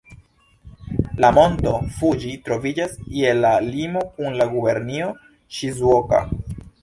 [1.23, 5.13] La Monto Fuĝi troviĝas je la limo kun la gubernio
[5.59, 6.23] Ŝizuoka.